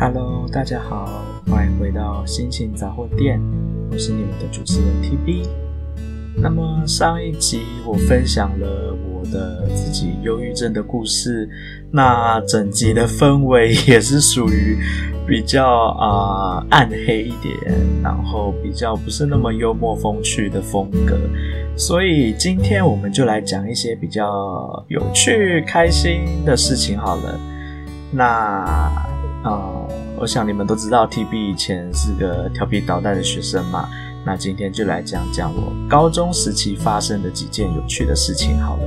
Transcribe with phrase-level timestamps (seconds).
[0.00, 3.40] Hello，大家好，欢迎回到心情杂货店，
[3.90, 5.44] 我是你们的主持人 TB。
[6.36, 11.50] 那么上一集我分享了我的自己忧郁症的故事，
[11.90, 14.78] 那整集的氛围也是属于
[15.26, 17.56] 比较啊、暗黑一点，
[18.00, 21.18] 然后比较不是那么幽默风趣的风格，
[21.76, 24.24] 所以今天我们就来讲一些比较
[24.86, 27.40] 有趣、开心的事情好了。
[28.12, 28.64] 那、
[29.42, 29.86] 啊，
[30.16, 33.88] 我想你们都知道 TB 以前是个调皮捣蛋的学生嘛。
[34.26, 38.82] 那今天就来讲讲我高中时期发生的几件有趣的事情好了。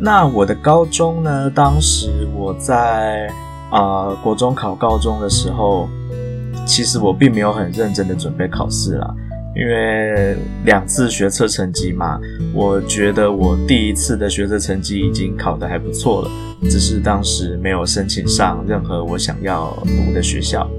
[0.00, 3.30] 那我的高中呢，当时我在
[3.70, 5.88] 啊、国中考高中的时候，
[6.66, 9.14] 其实我并没有很认真的准备考试了，
[9.58, 12.20] 因为两次学测成绩嘛，
[12.54, 16.30] 我觉得我第一次的学测成绩已经考得还不错了，
[16.70, 20.70] 只是当时没有申请上任何我想要读的学校。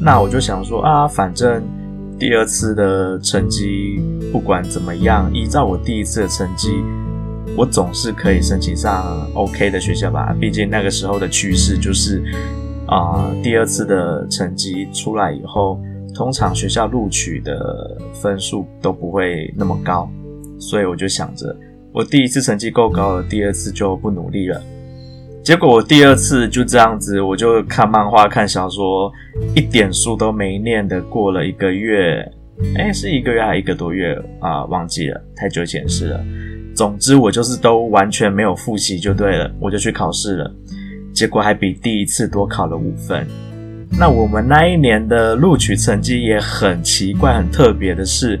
[0.00, 1.62] 那我就想说啊，反正。
[2.16, 4.00] 第二次的成绩
[4.32, 6.70] 不管怎么样，依照我第一次的成绩，
[7.56, 10.34] 我总是可以申请上 OK 的学校吧。
[10.40, 12.22] 毕竟那个时候的趋势就是，
[12.86, 15.80] 啊、第二次的成绩出来以后，
[16.14, 20.08] 通常学校录取的分数都不会那么高，
[20.58, 21.54] 所以我就想着，
[21.92, 24.62] 我第一次成绩够高了，第二次就不努力了。
[25.42, 29.12] 结果我第二次就这样子，我就看漫画、看小说，
[29.54, 32.26] 一点书都没念的，过了一个月，
[32.76, 34.64] 诶，是一个月还一个多月啊？
[34.66, 36.24] 忘记了，太久前事了。
[36.74, 40.50] 总之，我就是都完全没有复习就对了，我就去考试了，
[41.12, 43.26] 结果还比第一次多考了五分。
[43.90, 48.38] 那我们那一年的录取成绩也很奇怪、很特别的是。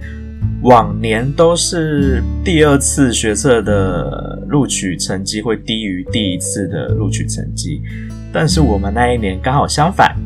[0.62, 7.82] 往年都是第二次学测的录取成绩会低于第一次的录取成绩，
[8.32, 10.16] 但是我们那一年刚好相反，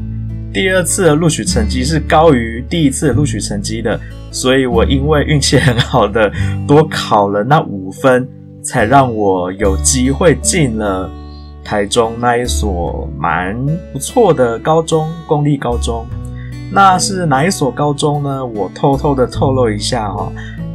[0.53, 3.99] 第二次的录取成绩是高于第一次的录取成绩的，
[4.31, 6.31] 所以我因为运气很好的
[6.69, 8.29] 多考了那五分，
[8.63, 11.11] 才让我有机会进了
[11.69, 13.55] 台中那一所蛮
[13.93, 16.07] 不错的高中，公立高中。
[16.73, 18.43] 那是哪一所高中呢？
[18.43, 20.33] 我偷偷的透露一下哈，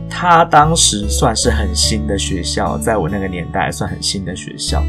[0.08, 4.84] 它当时算是很新的学校，在我那个年代算很新的学校。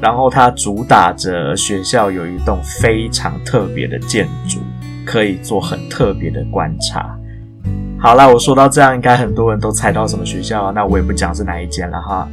[0.00, 4.58] 然后它主打着学校有一栋非常特别的建筑，
[5.06, 7.16] 可以做很特别的观察。
[8.00, 12.28] 好啦，我说到这样，应该很多人都猜到什么学校，那我也不讲是哪一间了哈。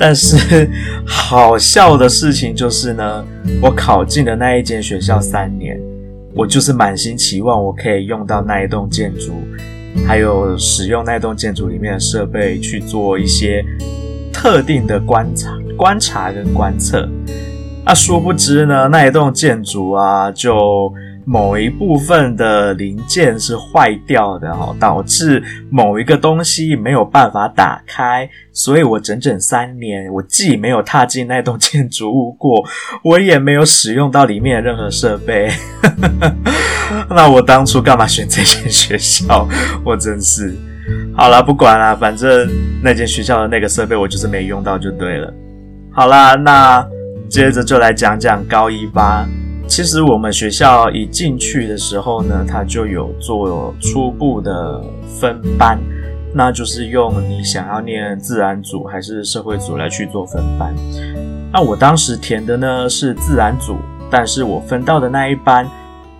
[0.00, 0.66] 但是
[1.06, 3.22] 好笑的事情就是呢，
[3.60, 5.78] 我考进的那一间学校三年。
[6.32, 9.32] 我就是满心期望，我可以用到那一栋建筑，
[10.06, 13.62] 还有使用那栋建筑里面的设备去做一些
[14.32, 17.06] 特定的观察、观察跟观测。
[17.84, 20.90] 那殊不知呢，那一栋建筑啊，就。
[21.30, 32.64] 某一部分的零件是坏掉的哦，导致某一个东西没有办法打开，所以我整整三年，我既没有踏进那栋建筑物过，
[33.04, 35.48] 我也没有使用到里面的任何设备。
[37.08, 39.48] 那我当初干嘛选这间学校？
[39.84, 40.52] 我真是
[41.16, 42.50] 好了，不管了，反正
[42.82, 45.32] 那间学校的那个设备我就是没用到就对了。
[45.92, 46.84] 好啦，那
[47.28, 49.28] 接着就来讲讲高一吧。
[49.70, 54.82] 其实我们学校一进去的时候呢，它就有做初步的
[55.20, 55.78] 分班，
[56.34, 60.74] 那就是用你想要念自然组还是社会组来去做分班。
[61.52, 63.76] 那我当时填的呢是自然组，
[64.10, 65.64] 但是我分到的那一班，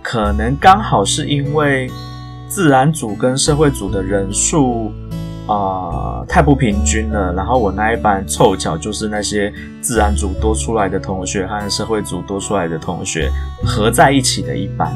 [0.01, 1.91] 可能刚好是因为
[2.47, 4.93] 自然组跟社会组的人数。
[5.47, 7.33] 啊、太不平均了。
[7.33, 13.29] 然后我那一班凑巧就是那些自然组多出来的同学和社会组多出来的同学
[13.63, 14.91] 合在一起的一班。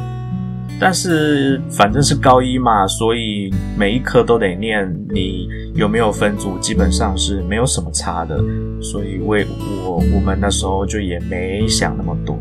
[0.78, 4.94] 但是反正是高一嘛，所以每一科都得念。
[5.10, 8.38] 你有没有分组，基本上是没有什么差的。
[8.82, 9.48] 所以为
[9.86, 12.38] 我我们那时候就也没想那么多。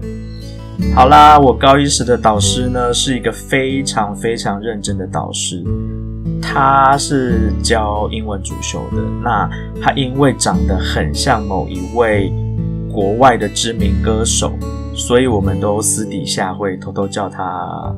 [0.94, 5.64] 好啦，我高一时的导师呢，是一个非常非常认真的导师。
[6.40, 9.50] 他是教英文主修的，那
[9.80, 12.32] 他因为长得很像某一位
[12.92, 14.52] 国外的知名歌手，
[14.94, 17.94] 所以我们都私底下会偷偷叫他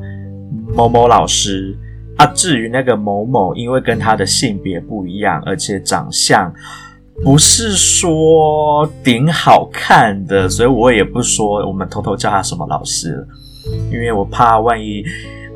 [0.74, 1.76] 某某老师
[2.16, 2.26] 啊。
[2.34, 6.50] 至于那个某某，因为跟他的性别不一样，而且长相
[7.24, 13.26] 不是说顶好看的，所以我也不说我们偷偷叫他什么老师，
[13.90, 15.02] 因为我怕万一。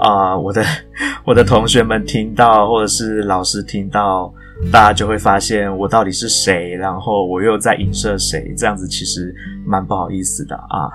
[0.03, 0.65] 啊、我的
[1.27, 4.33] 我的同学们听到，或者是老师听到，
[4.73, 9.31] 大家就会发现我到底是谁，然后我又在影射谁，这样子其实
[9.67, 10.89] 蛮不好意思的啊。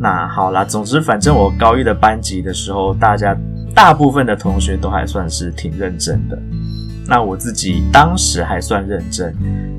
[0.00, 3.36] 那好啦，总之反正我高一的班级的时候，大家
[3.74, 6.38] 大部分的同学都还算是挺认真的。
[7.06, 9.36] 那我自己当时还算认真，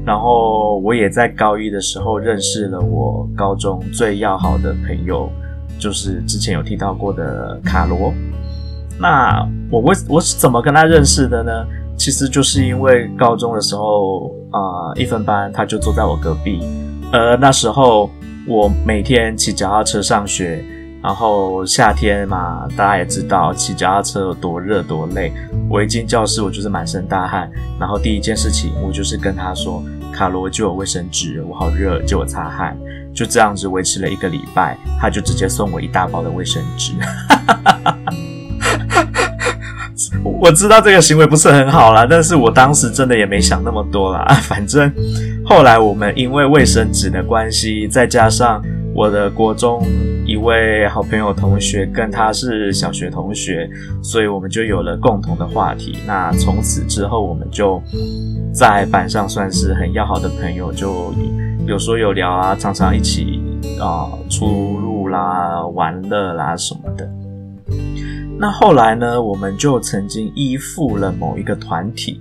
[0.07, 5.29] 然后我也在高一的时候认识了我高中最要好的朋友，
[5.77, 8.13] 就是之前有提到过的卡罗。
[8.97, 11.51] 那我为我是怎么跟他认识的呢？
[11.97, 16.61] 其实就是因为高中的时候啊、一分班他就坐在我隔壁，
[17.11, 18.09] 而那时候
[18.47, 20.63] 我每天骑脚踏车上学，
[21.03, 25.33] 然后夏天嘛，大家也知道骑脚踏车有多热多累。
[25.69, 29.83] 我一进教室，我就是满身大汗，然后第一件事情我就是跟他说
[30.17, 32.75] ：“卡罗，借我卫生纸，我好热，借我擦汗。”
[33.13, 36.93] 就这样子维持了一个礼拜，他就直接送我一大包的卫生纸。
[40.23, 44.25] 我知道这个行为不是很好啦，但是我当时真的也没想那么多啦。
[44.43, 44.91] 反正
[45.45, 48.63] 后来我们因为卫生纸的关系，再加上
[48.97, 49.85] 我的国中
[50.25, 53.69] 一位好朋友同学跟他是小学同学，
[54.01, 55.99] 所以我们就有了共同的话题。
[56.07, 57.79] 那从此之后，我们就
[58.51, 61.13] 在班上算是很要好的朋友，就
[61.67, 63.39] 有说有聊啊，常常一起
[63.79, 67.07] 啊、出入啦、玩乐啦什么的。
[68.39, 72.19] 那后来呢，我们就曾经依附了某一个团体，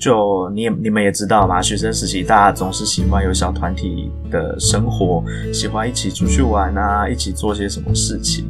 [0.00, 8.46] 就你你们也知道嘛，学生时期大家总是喜欢有小团体的生活，喜欢一起出去玩啊，一起做些什么事情。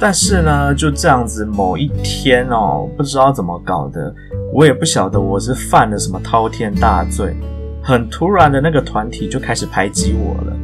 [0.00, 4.14] 但是呢，就这样子，某一天哦，不知道怎么搞的，
[4.54, 7.36] 我也不晓得我是犯了什么滔天大罪，
[7.82, 10.56] 很突然的那个团体就开始排挤我了。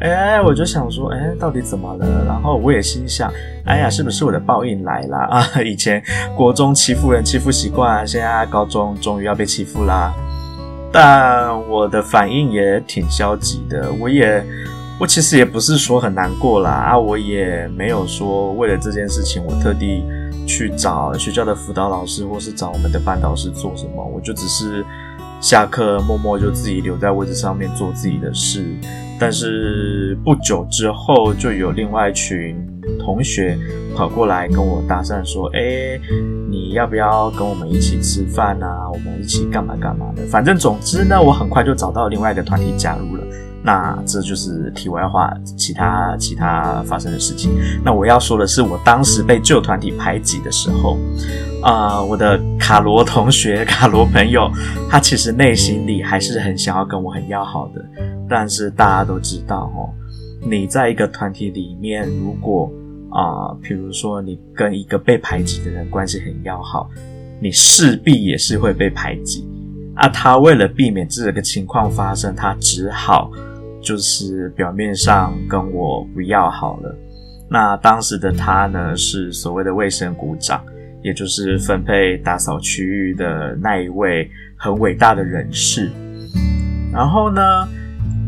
[0.00, 2.24] 哎，我就想说，哎，到底怎么了？
[2.26, 3.32] 然后我也心想，
[3.64, 5.62] 哎呀，是不是我的报应来了 啊？
[5.64, 6.02] 以前
[6.36, 10.14] 国中欺负人欺负习惯，现在高中终于要被欺负啦。
[10.90, 14.42] 但我的反应也挺消极的，我也，
[14.98, 20.02] 我其实也不是说很难过啦，啊，我也没有说为了这件事情我特地
[20.46, 24.82] 去找学校的辅导老师或是找我们的班导师做什么，我就只是
[25.40, 28.64] 下课默默就自己留在位置上面做自己的事。
[29.20, 32.56] 但是不久之后，就有另外一群
[33.00, 33.58] 同学
[33.96, 36.00] 跑过来跟我搭讪说：“诶，
[36.48, 38.88] 你要不要跟我们一起吃饭啊？
[38.88, 40.22] 我们一起干嘛干嘛的？
[40.26, 43.17] 反正总之呢，我很快就找到另外一个团体加入。
[43.68, 47.50] 那这就是题外话，其他其他发生的事情。
[47.84, 50.96] 那我要说的是，我当时被旧团体排挤的时候。”
[51.60, 54.48] 啊、我的卡罗同学、卡罗朋友，
[54.88, 57.84] 他其实内心里还是很想要跟我很要好的。
[58.26, 59.90] 但是大家都知道哦，
[60.48, 62.70] 你在一个团体里面，如果
[63.10, 66.88] 啊、呃，比如说你跟一个被排挤的人关系很要好，
[67.42, 69.46] 你势必也是会被排挤。
[69.96, 73.30] 啊，他为了避免这个情况发生，他只好
[73.82, 76.94] 就是表面上跟我不要好了。
[77.50, 80.62] 那当时的他呢，是所谓的卫生股长。
[81.00, 85.92] 也就是分配打扫区域的那一位很伟大的人士。
[86.92, 87.40] 然后呢，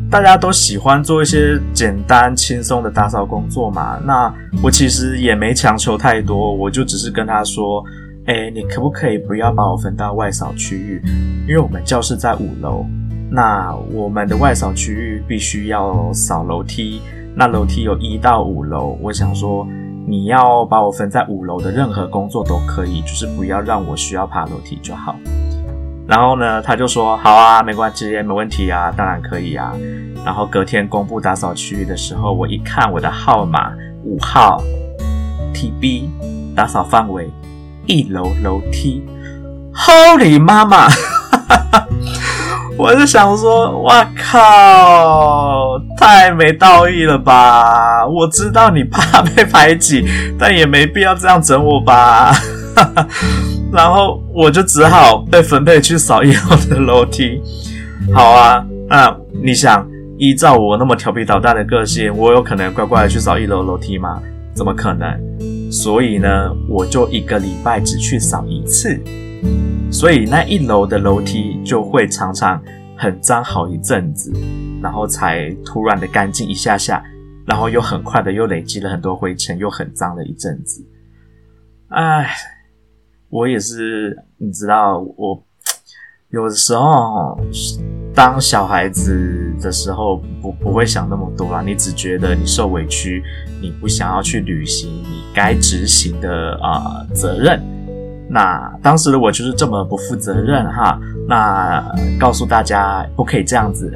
[0.08, 3.98] 大家都喜欢做一些简单轻松的打扫工作嘛。
[4.06, 4.32] 那
[4.62, 7.82] 我其实也没强求太多，我就只是跟他说
[8.26, 11.02] ：“诶，你可不可以不要把我分到外扫区域？
[11.48, 12.86] 因为我们教室在五楼，
[13.30, 17.00] 那我们的外扫区域必须要扫楼梯，
[17.34, 19.66] 那楼梯有一到五楼，我想说。”
[20.08, 25.14] 你要把我分在五楼的任何工作都可以，就是不要让我需要爬楼梯就好。
[26.08, 29.72] 然后呢，他就说好啊，没关系，没问题啊，当然可以啊。
[30.24, 34.60] 然后隔天公布打扫区域的时候，我一看我的号码五号
[35.54, 36.08] ，TB
[36.56, 37.30] 打扫范围
[37.86, 39.06] 一楼楼梯
[39.72, 40.88] ，Holy 妈妈！
[40.88, 41.86] 哈哈哈
[42.80, 48.06] 我就想说，哇靠，太没道义了吧！
[48.06, 50.02] 我知道你怕被排挤，
[50.40, 52.32] 但也没必要这样整我吧。
[53.70, 57.42] 然后我就只好被分配去扫一楼的楼梯。
[58.14, 64.18] 好啊，那你想，依照我那么调皮捣蛋的个性，我有可能乖乖的去扫一楼楼梯吗？
[64.54, 65.06] 怎么可能？
[65.70, 68.98] 所以呢，我就一个礼拜只去扫一次。
[69.90, 72.62] 所以那一楼的楼梯就会常常
[72.96, 74.32] 很脏好一阵子，
[74.80, 77.02] 然后才突然的干净一下下，
[77.46, 80.86] 然后又很快的又累积了很多灰尘，又很脏了一阵子。
[81.88, 82.30] 唉，
[83.28, 85.42] 我也是，你知道，我
[86.30, 87.40] 有的时候
[88.14, 93.24] 当小孩子的时候不不会想那么多啦，你只觉得你受委屈，
[93.60, 97.60] 你不想要去履行你该执行的啊、责任。
[98.32, 100.96] 那当时的我就是这么不负责任哈，
[101.28, 101.84] 那
[102.18, 103.92] 告诉大家不可以这样子，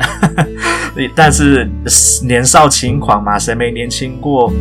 [1.15, 1.71] 但是
[2.27, 4.53] 年少轻狂嘛，谁没年轻过？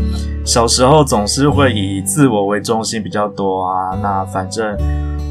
[0.45, 3.97] 小时候总是会以自我为中心比较多啊。
[4.01, 4.77] 那反正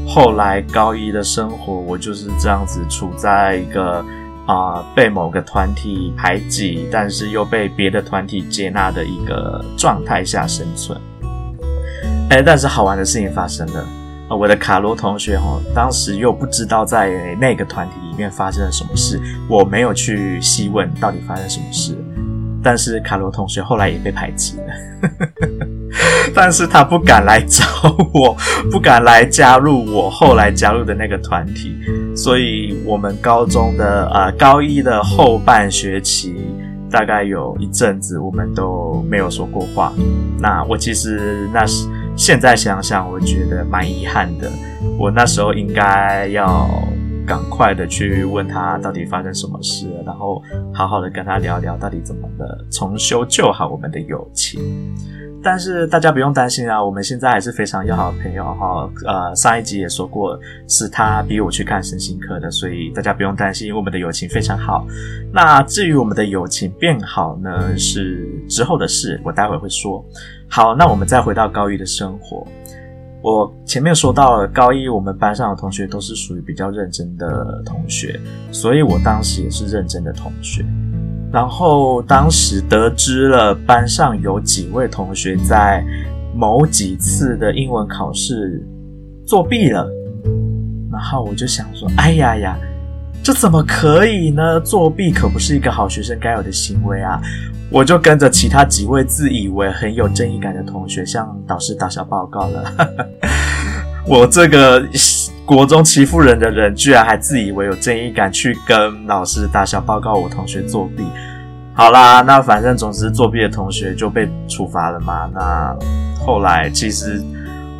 [0.07, 4.03] 后来高一的生活，我就是这样子处在一个
[4.45, 10.99] 啊、被某个团体排挤，但是又被别的团体接纳的一个状态下生存。
[12.29, 13.85] 哎，但是好玩的事情发生了。
[14.35, 21.97] 我的卡罗同学哈，当时又不知道在那个团体里面发生了什么事，我没有去细问到底发生什么事。
[22.63, 25.09] 但是卡罗同学后来也被排挤了，
[26.33, 27.65] 但是他不敢来找
[28.13, 28.35] 我，
[28.71, 31.75] 不敢来加入我后来加入的那个团体，
[32.15, 36.35] 所以我们高中的呃高一的后半学期，
[36.89, 39.91] 大概有一阵子我们都没有说过话。
[40.39, 41.87] 那我其实那时。
[42.15, 44.49] 现在想想，我觉得蛮遗憾的。
[44.99, 46.69] 我那时候应该要
[47.25, 50.41] 赶快的去问他到底发生什么事，然后
[50.73, 54.61] 好好的跟他聊聊到底怎么的重修旧好我们的友情。
[55.43, 58.89] 但是大家不用担心啊，我们现在还是非常要好的朋友哈。
[59.05, 64.87] 呃，上一集也说过，是他逼我去看身心科的，所以大家不用担心，因为我们的友情非常好。
[65.33, 70.03] 那至于我们的友情变好呢，是之后的事，我待会会说。
[70.47, 72.47] 好，那我们再回到高一的生活。
[73.21, 78.19] 我前面说到了高一，我们班上的同学都是属于比较认真的同学，
[78.51, 80.65] 所以我当时也是认真的同学。
[81.33, 85.83] 然后当时得知了班上有几位同学在
[86.35, 88.63] 某几次的英文考试
[89.25, 89.83] 作弊了，
[90.91, 92.55] 然后我就想说，哎呀呀，
[93.23, 94.59] 这怎么可以呢？
[94.59, 97.19] 作弊可不是一个好学生该有的行为啊！
[97.71, 102.63] 我就跟着其他几位自以为很有正义感的同学向导师打小报告了。
[104.05, 104.85] 我这个
[105.45, 111.05] 国中欺负人的人，居然还自以为有正义感，去跟老师打小报告，我同学作弊。
[111.73, 115.29] 好啦，那反正总之作弊的同学就被处罚了嘛。
[115.33, 115.75] 那
[116.25, 117.21] 后来其实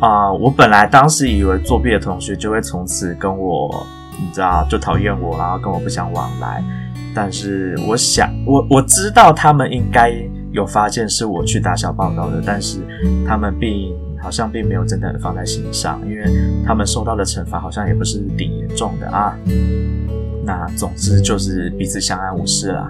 [0.00, 3.86] 啊、我本来当时以为作弊的同学就会从此跟我，
[4.20, 6.62] 你知道，就讨厌我，然后跟我不相往来。
[7.14, 10.12] 但是我想，我我知道他们应该
[10.54, 12.78] 有发现是我去打小报告的，但是
[13.26, 13.92] 他们并
[14.22, 16.24] 好像并没有真的放在心上，因为
[16.64, 19.36] 他们受到的惩罚好像也不是挺严重的啊。
[20.44, 22.88] 那总之就是彼此相安无事啦。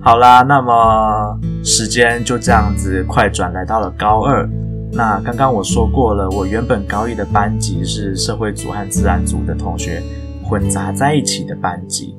[0.00, 4.48] 好啦，那么时间就这样子快转来到了高二。
[4.90, 10.02] 那刚刚我说过了，我原本高一的班级是社会组和自然组的同学
[10.42, 12.16] 混杂在一起的班级。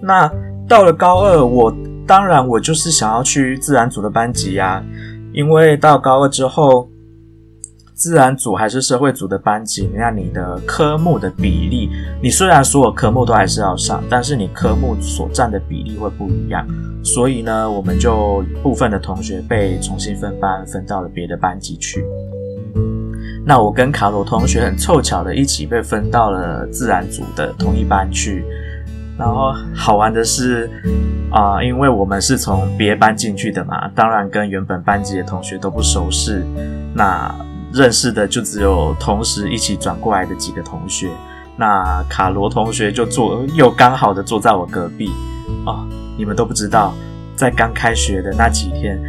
[0.00, 0.28] 那
[0.66, 1.72] 到了高二，我
[2.06, 4.84] 当然我就是想要去自然组的班级呀，
[5.32, 6.88] 因为到高二之后，
[7.94, 11.88] 自然组还是社会组的班级，那你的科目的比例，
[12.22, 16.66] 你虽然所有科目都还是要上，但是你科目所占的比例会不一样，
[17.02, 22.04] 所以呢，我们就部分的同学被重新分班，分到了别的班级去。
[23.46, 28.44] 那我跟卡罗同学很凑巧的一起被分到了自然组的同一班去。
[29.18, 30.70] 然后好玩的是，
[31.30, 36.44] 啊、因为我们是从别班进去的嘛，当然跟原本班级的同学都不熟识，
[36.94, 37.34] 那
[37.72, 41.08] 认识的就只有同时一起转过来的几个同学。
[41.56, 45.08] 那卡罗同学就坐，又刚好的坐在我隔壁。
[45.66, 45.86] 哦，
[46.18, 46.92] 你们都不知道，
[47.36, 49.00] 在刚开学的那几天，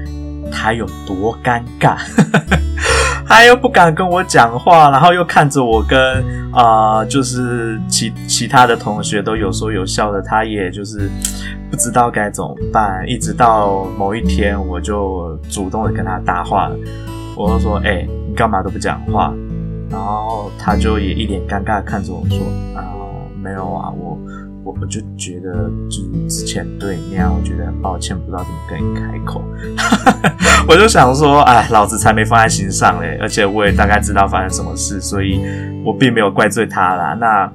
[0.51, 1.97] 他有多尴尬。
[3.27, 6.00] 他又不敢跟我讲话，然后又看着我跟
[6.51, 11.10] 啊、呃，就是其其他的同学都有说有笑的，他也就是
[11.70, 13.03] 不知道该怎么办。
[13.08, 16.75] 一直到某一天，我就主动的跟他搭话了，
[17.36, 19.34] 我就说：“哎、欸，你干嘛都不讲话？”
[19.89, 22.39] 然后他就也一脸尴尬看着我说
[22.79, 22.86] ：“啊，
[23.41, 24.17] 没有啊，我。”
[24.82, 29.44] 我就觉得，就是之前对你那样，我觉得很抱歉，不知道怎么跟你开口。
[30.67, 35.39] 我就想说，哎，老子才没放在心上嘞，而且我也大概知道发生什么事，所以
[35.84, 37.13] 我并没有怪罪他啦。
[37.13, 37.51] 那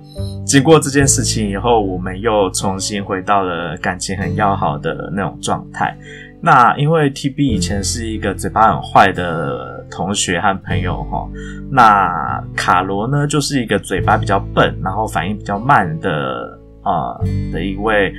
[0.47, 5.97] 经过这件事情以后，我们又重新回到了感情很要好的那种状态。
[6.43, 11.29] 那因为 TB 以前是一个嘴巴很坏的同学和朋友哈，
[11.71, 16.59] 那卡罗呢就是一个嘴巴比较笨，然后反应比较慢的。
[16.83, 17.19] 啊、
[17.53, 18.13] 的一位，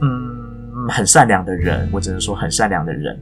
[0.00, 3.20] 嗯，很善良的人，我只能说很善良的人。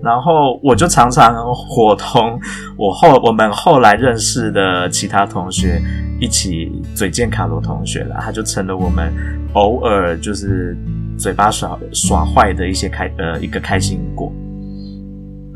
[0.00, 2.40] 然后我就常常伙同
[2.76, 5.82] 我后我们后来认识的其他同学
[6.20, 9.12] 一起嘴贱卡罗同学了，他就成了我们
[9.54, 10.76] 偶尔就是
[11.18, 14.32] 嘴巴耍耍坏的一些开呃一个开心果。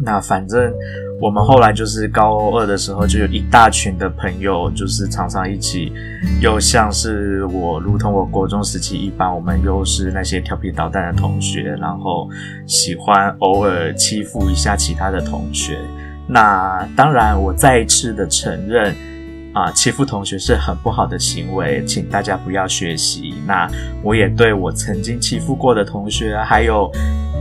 [0.05, 0.73] 那反正
[1.21, 5.93] 我们后来就是高二的时候，就有一大群的朋友，就是常常一起，
[6.41, 12.29] 又像是我，如同我国中时期一般，我们又是那些调皮捣蛋的同学，然后
[12.67, 15.79] 喜欢偶尔欺负一下其他的同学。
[16.29, 18.95] 那当然，我再一次的承认。
[19.55, 23.35] 啊，欺负同学是很不好的行为，请大家不要学习。
[23.45, 23.69] 那
[24.05, 26.89] 我也对我曾经欺负过的同学，还有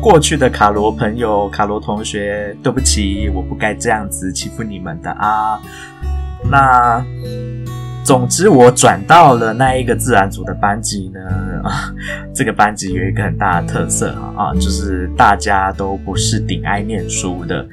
[0.02, 5.60] 过去的卡罗朋友、卡罗同学，对不起，我不该这样子欺负你们的啊。
[6.50, 7.04] 那
[8.06, 11.20] 总之，我转到了那一个自然组的班级呢，
[12.34, 17.68] 这个班级有一个很大的特色啊，就是大家都不是顶爱念书的。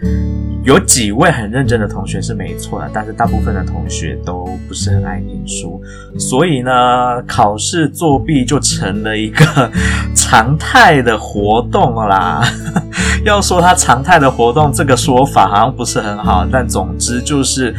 [0.65, 5.79] 有几位很认真的同学是没错的，但是大部分的同学都不是很爱念书，
[6.19, 9.71] 所以呢，考试作弊就成了一个
[10.17, 12.43] 常态的活动啦。
[13.27, 17.75] 要说它常态的活动，这个说法好像不是很好，但总之就是，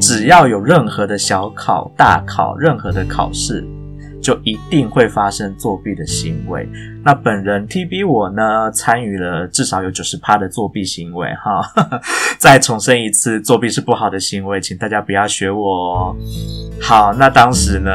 [0.00, 3.66] 只要有任何的小考、大考，任何的考试。
[4.22, 6.68] 就一定会发生作弊的行为。
[7.04, 11.62] 那本人 TB 我呢，参与了至少有九十趴的作弊行为哈。
[12.38, 16.16] 再重申一次，作弊是不好的行为，请大家不要学我哦。
[16.80, 17.90] 好，那当时呢，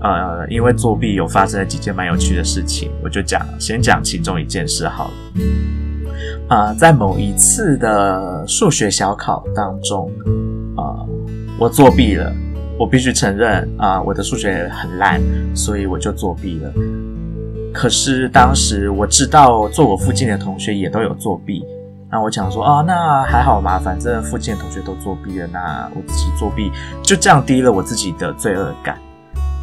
[0.00, 5.14] 呃，因为作弊有发生了几件蛮有趣的事情，我就讲，先讲其中一件事好了。
[6.48, 10.10] 啊、在某一次的数学小考当中，
[10.76, 11.08] 啊、呃，
[11.58, 12.32] 我作弊了。
[12.78, 15.20] 我必须承认啊，我的数学很烂，
[15.54, 16.72] 所以我就作弊了。
[17.72, 21.64] 可是当时我知道坐我附近的同学也都有作弊，
[22.10, 26.70] 那我想说啊，那还好嘛，反正附近的同学都作弊了，那我自己作弊
[27.02, 28.98] 就降低了我自己的罪恶感。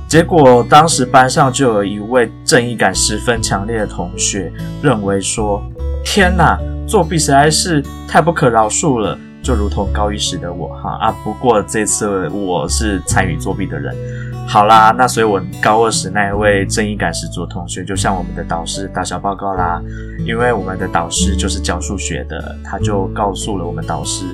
[0.08, 4.52] 结果当时班上就有一位正义感十分强烈的同学
[4.82, 5.60] 认为说
[6.06, 13.94] ：“天哪，作弊实在是太不可饶恕了。”就如同高一时的我哈啊，不过这次我是参与作弊的人。
[14.48, 19.82] 好啦，那所以我高二时那一位正义感十足的同学就向我们的导师打小报告啦，
[20.26, 24.26] 因为我们的导师就是教数学的，他就告诉了我们导师，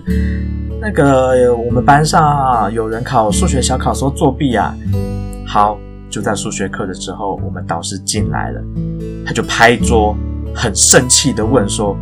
[0.79, 4.75] 那个我们班上啊有人考数学小考时候作弊啊。
[5.45, 8.61] 好，就在数学课的时候，我们导师进来了，
[9.25, 10.15] 他就拍桌，
[10.55, 11.95] 很生气的问说：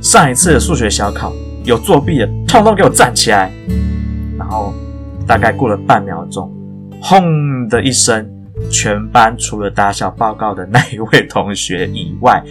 [0.00, 1.32] 上一次的数学小考。
[1.68, 3.52] 有作弊的，通通给我站起来！
[4.38, 4.72] 然后
[5.26, 6.50] 大概过了半秒钟，
[7.02, 8.26] 轰的一声，
[8.70, 12.42] 全班除了打小报告的那一位同学以外，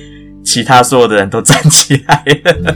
[0.44, 2.76] 其他所有的人都站起来了。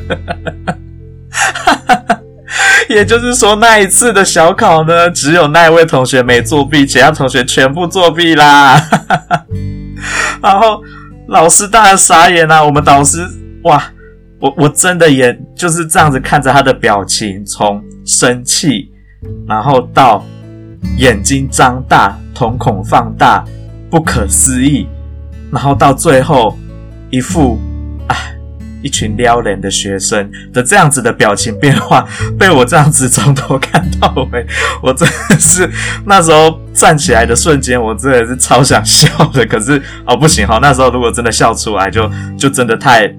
[2.90, 8.82] 也就是说，那一次的小考呢，只有那一位同学没作弊，其他同学全部作弊啦。
[10.42, 10.82] 然后
[11.28, 13.20] 老师当然傻眼啦，我们导师
[13.66, 13.91] 哇！
[14.42, 18.92] 我我真的也就是这样子看着他的表情，从生气，
[19.48, 20.26] 然后到
[20.98, 23.46] 眼睛张大，瞳孔放大，
[23.88, 24.88] 不可思议，
[25.52, 26.58] 然后到最后
[27.12, 27.60] 一副
[28.08, 28.18] 啊，
[28.82, 32.08] 一群撩人的学生的这样子的表情变化，
[32.40, 34.44] 被我这样子从头看到尾，
[34.82, 35.70] 我真的是
[36.04, 43.16] 那时候站起来的瞬间，我真的是超想笑的，可是哦不行哈，那时候如果真的笑出来就，就就真的太。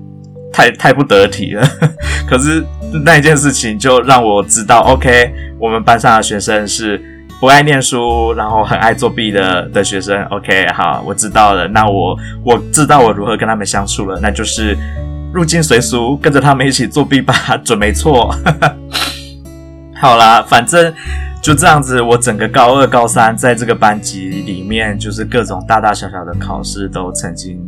[0.53, 1.67] 太太不得体了，
[2.29, 2.65] 可是
[3.05, 7.01] 那一件事情就让我知道，OK，我们班上的学生是
[7.41, 10.23] 不爱念书，然后很爱作弊的的学生。
[10.27, 11.67] OK，好，我知道了。
[11.69, 14.77] 那我我知道我如何跟他们相处了，那就是
[15.33, 17.35] 入境随俗，跟着他们一起作弊吧，
[17.65, 18.35] 准没错。
[20.01, 20.93] 好啦，反正。
[21.43, 27.59] 就这样子，我整个高二、高三在这个班级里面，就是各种大大小小的考试都曾经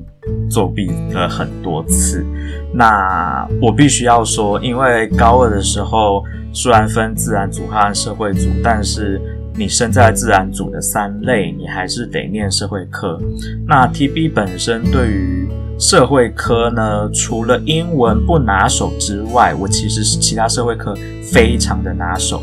[0.51, 2.25] 作弊了很多次。
[2.73, 9.21] 那我必须要说，因为高二的时候虽然分自然组和社会组，但是
[9.57, 13.21] 你身在自然组的三类，你还是得念社会科。
[13.67, 20.95] 那 TB 本身对于社会科呢，除了英文不拿手之外，我其实是其他社会科
[21.33, 22.43] 非常的拿手。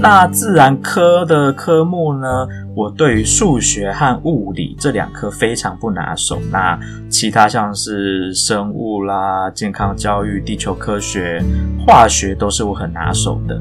[0.00, 6.38] 那自然科的科目呢，我对于数学和物理这两科非常不拿手。
[6.50, 11.42] 那其他像是生物啦、健康教育、地球科学、
[11.86, 13.60] 化学都是我很拿手的。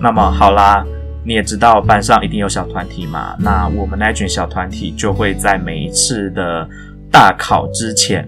[0.00, 0.84] 那么好啦，
[1.24, 3.34] 你也知道班上一定有小团体嘛。
[3.38, 6.68] 那我们那群小团体就会在每一次的
[7.10, 8.26] 大考之前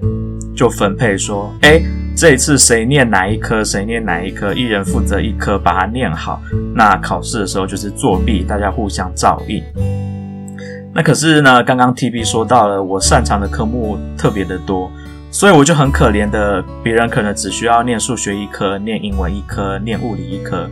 [0.57, 6.41] 就分配说，诶这一次谁念哪一科，谁念哪一科，一人负责一科，把它念好。
[6.75, 9.63] 那考试的时候就是作弊，大家互相照应。
[10.95, 14.91] 那可是呢，刚刚 TB 说到了，我擅长的科目特别的多，
[15.31, 20.69] 所以我就很可怜的，别人可能只需要念数学一科、念英文一科、念物理一科，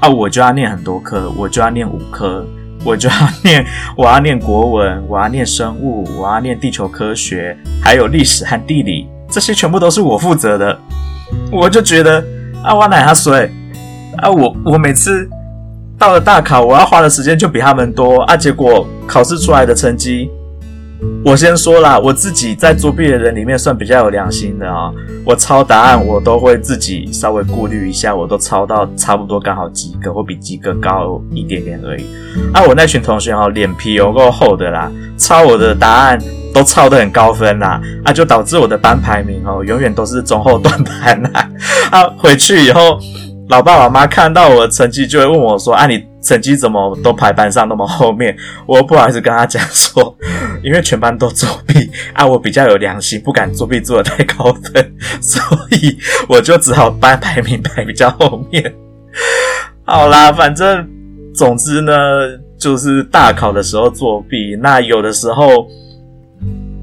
[0.00, 2.46] 啊，我就要念很多科，我就要念五科，
[2.84, 3.66] 我就要念，
[3.98, 10.78] 我要念国文，我要念生物，我要念地球科学，还有历史和地理，这些全部都是我负责的。
[11.50, 12.24] 我就觉得
[12.62, 13.50] 啊，我奶他水
[14.18, 15.28] 啊，我我每次
[15.98, 20.30] 到了大考，我要花的时间就比他们多啊，结果考试出来的成绩。
[21.24, 24.92] 我先说啦，我自己在作弊的人里面算比较有良心的啊、
[25.26, 32.04] 我抄答案，我都会自己稍微顾虑一下，我都抄到差不多刚好及格，或比及格高一点点而已。
[32.52, 36.18] 啊，我那群同学哈、哦，脸皮有够厚的啦，抄我的答案
[36.54, 41.50] 都抄得很高分啦，啊，就导致我的班排名哦，永远都是中后段班啦。
[41.90, 42.98] 啊，回去以后，
[43.48, 48.34] 老爸老妈看到我的成绩，就会问我说：“啊，你？”成绩怎么都排班上那么后面？
[48.66, 50.16] 我不好意思跟他讲说，
[50.64, 55.38] 因为全班都作弊啊，我比较有良心，不敢作弊做得太高分， 所
[55.72, 58.74] 以我就只好班排名排比较后面。
[59.84, 60.88] 好啦，反正
[61.34, 61.92] 总之呢，
[62.58, 65.68] 就是大考的时候作弊，那有的时候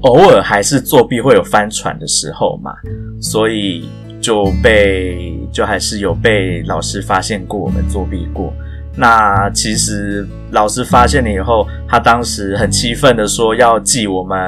[0.02, 2.74] 偶尔还是作弊会有翻船的时候嘛，
[3.20, 3.88] 所以
[4.20, 8.52] 就被就还是有被老师发现过我们作弊过。
[8.94, 14.38] 那其实老师发现了以后，他当时很气愤的说要记我们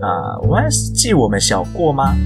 [0.00, 2.16] 啊，我还是记我们小过吗？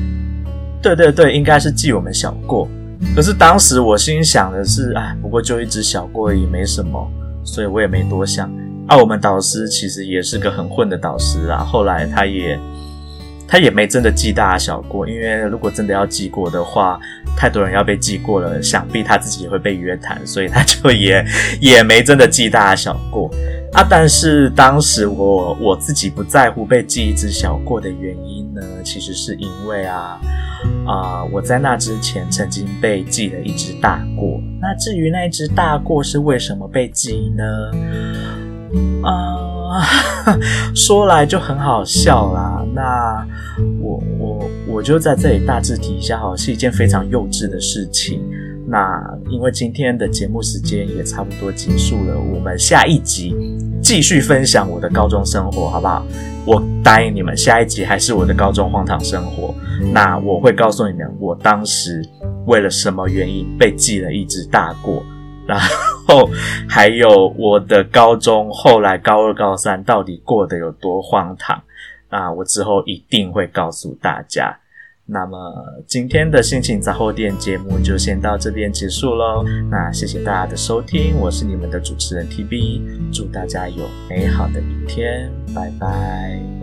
[0.80, 2.66] 对对对，应该是记我们小过。
[3.14, 7.10] 可是当时我心想的是，哎，不过就一只小过而已，没什么，
[7.44, 8.50] 所以我也没多想。
[8.88, 12.58] 啊，我们导师其实也是个很混的导师啊，后来他也。
[13.50, 17.00] 他也没真的记大小过，因为如果真的要记过的话，
[17.34, 21.24] 太多人要被记过了，想必他自己也会被约谈，所以他 就也
[21.58, 23.30] 也没真的记大小过
[23.72, 23.82] 啊。
[23.88, 30.20] 但是当时我我自己不在乎被记一只小过的原因呢，其实是因为啊
[30.86, 34.38] 啊、我在那之前曾经被记了一只大过。
[34.60, 37.44] 那至于那一只大过是为什么被记呢？
[39.02, 39.84] 啊、
[40.74, 42.64] 说来就很好笑啦。
[42.74, 43.26] 那
[43.80, 48.22] 我我我就在这里大致提一下哈，是一件非常幼稚的事情。
[48.70, 53.34] 那因为今天的节目时间也差不多结束了，我们下一集
[53.82, 56.04] 继续分享我的高中生活，好不好？
[56.44, 59.54] 我答应你们，下一集还是我的高中荒唐生活。
[59.92, 62.02] 那我会告诉你们，我当时
[62.46, 65.02] 为了什么原因被记了一只大过。
[65.48, 65.58] 然
[66.06, 66.28] 后
[66.68, 71.60] 还有我的高中，后来高二、高三到底过得有多荒唐
[72.10, 72.30] 啊！
[72.30, 74.54] 我之后一定会告诉大家。
[75.10, 75.38] 那么
[75.86, 79.42] 今天的心情杂货店节目就先到这边结束喽。
[79.70, 86.57] 那谢谢大家的收听，我是你们的主持人 TB，祝大家有美好的一天，拜拜。